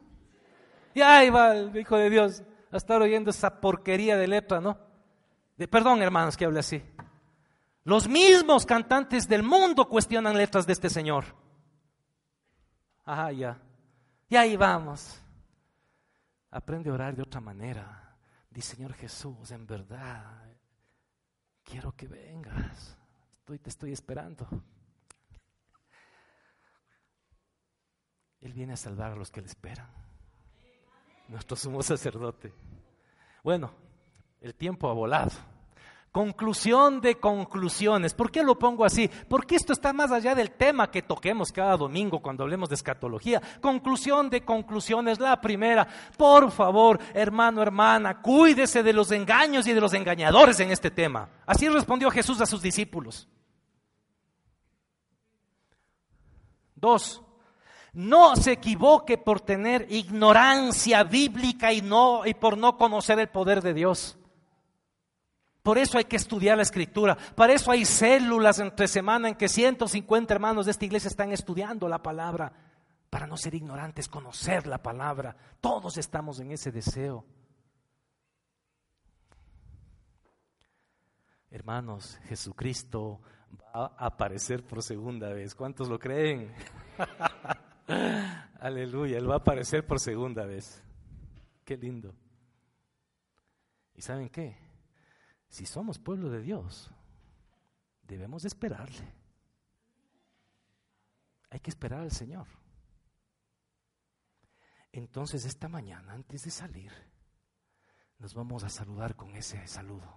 [0.93, 4.77] Y ahí va el Hijo de Dios a estar oyendo esa porquería de letra, ¿no?
[5.57, 6.83] De, perdón, hermanos, que hable así.
[7.83, 11.25] Los mismos cantantes del mundo cuestionan letras de este Señor.
[13.05, 13.59] Ah, ya.
[14.29, 15.22] Y ahí vamos.
[16.53, 18.15] Aprende a orar de otra manera.
[18.47, 20.55] Dice, Señor Jesús, en verdad,
[21.63, 22.95] quiero que vengas.
[23.31, 24.47] Estoy, te estoy esperando.
[28.39, 29.89] Él viene a salvar a los que le esperan.
[31.27, 32.53] Nuestro sumo sacerdote.
[33.43, 33.73] Bueno,
[34.39, 35.31] el tiempo ha volado.
[36.13, 38.13] Conclusión de conclusiones.
[38.13, 39.09] ¿Por qué lo pongo así?
[39.27, 43.41] Porque esto está más allá del tema que toquemos cada domingo cuando hablemos de escatología.
[43.59, 45.19] Conclusión de conclusiones.
[45.19, 50.69] La primera, por favor, hermano, hermana, cuídese de los engaños y de los engañadores en
[50.69, 51.27] este tema.
[51.47, 53.27] Así respondió Jesús a sus discípulos.
[56.75, 57.23] Dos,
[57.91, 63.63] no se equivoque por tener ignorancia bíblica y, no, y por no conocer el poder
[63.63, 64.19] de Dios.
[65.63, 67.15] Por eso hay que estudiar la escritura.
[67.15, 71.87] Para eso hay células entre semana en que 150 hermanos de esta iglesia están estudiando
[71.87, 72.51] la palabra.
[73.09, 75.35] Para no ser ignorantes, conocer la palabra.
[75.61, 77.25] Todos estamos en ese deseo.
[81.49, 83.21] Hermanos, Jesucristo
[83.73, 85.55] va a aparecer por segunda vez.
[85.55, 86.51] ¿Cuántos lo creen?
[88.59, 90.83] Aleluya, Él va a aparecer por segunda vez.
[91.63, 92.13] Qué lindo.
[93.95, 94.62] ¿Y saben qué?
[95.53, 96.89] Si somos pueblo de Dios,
[98.01, 99.13] debemos esperarle.
[101.51, 102.47] Hay que esperar al Señor.
[104.91, 106.91] Entonces esta mañana, antes de salir,
[108.17, 110.11] nos vamos a saludar con ese saludo.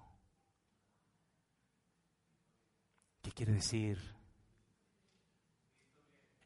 [3.21, 3.99] ¿Qué quiere decir?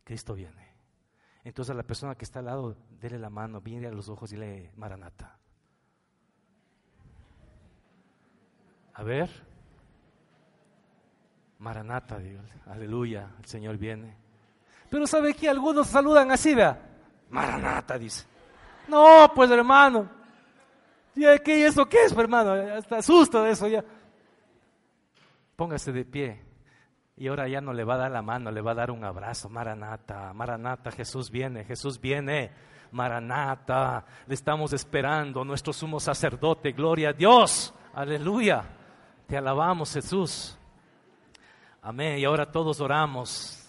[0.03, 0.67] Cristo viene.
[1.45, 4.33] Entonces a la persona que está al lado, dele la mano, viene a los ojos
[4.33, 5.39] y le Maranata.
[9.01, 9.31] A ver.
[11.59, 12.45] Maranata, Dios.
[12.67, 14.15] Aleluya, el Señor viene.
[14.91, 16.79] Pero ¿sabe que Algunos saludan así, vea.
[17.31, 18.27] Maranata, dice.
[18.89, 20.07] No, pues hermano.
[21.15, 22.53] ¿Qué, ¿Eso qué es, hermano?
[22.53, 23.83] Hasta asusto de eso ya.
[25.57, 26.43] Póngase de pie.
[27.17, 29.03] Y ahora ya no le va a dar la mano, le va a dar un
[29.03, 29.49] abrazo.
[29.49, 32.51] Maranata, Maranata, Jesús viene, Jesús viene.
[32.91, 37.73] Maranata, le estamos esperando, nuestro sumo sacerdote, gloria a Dios.
[37.95, 38.77] Aleluya.
[39.31, 40.57] Te alabamos, Jesús.
[41.81, 42.19] Amén.
[42.19, 43.65] Y ahora todos oramos.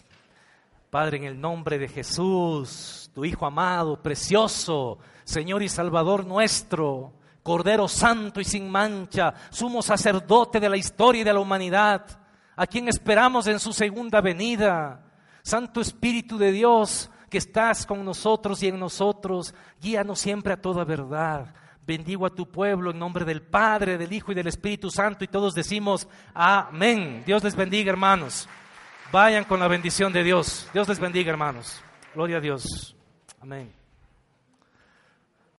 [0.89, 7.87] Padre, en el nombre de Jesús, tu Hijo amado, precioso, Señor y Salvador nuestro, Cordero
[7.87, 12.07] Santo y sin mancha, sumo sacerdote de la historia y de la humanidad,
[12.55, 15.05] a quien esperamos en su segunda venida.
[15.43, 20.83] Santo Espíritu de Dios, que estás con nosotros y en nosotros, guíanos siempre a toda
[20.85, 21.53] verdad.
[21.85, 25.27] Bendigo a tu pueblo en nombre del Padre, del Hijo y del Espíritu Santo y
[25.27, 27.23] todos decimos amén.
[27.25, 28.47] Dios les bendiga, hermanos.
[29.11, 30.69] Vayan con la bendición de Dios.
[30.73, 31.81] Dios les bendiga, hermanos.
[32.13, 32.95] Gloria a Dios.
[33.41, 33.80] Amén.